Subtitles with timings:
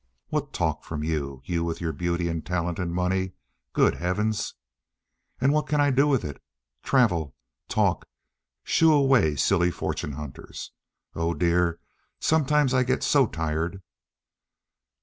[0.29, 4.55] "What talk from you—you, with your beauty and talent, and money—good heavens!"
[5.39, 6.41] "And what can I do with it?
[6.81, 7.35] Travel,
[7.69, 8.07] talk,
[8.63, 10.71] shoo away silly fortune hunters.
[11.13, 11.79] Oh, dear,
[12.19, 13.83] sometimes I get so tired!"